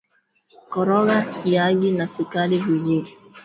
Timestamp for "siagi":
1.31-1.89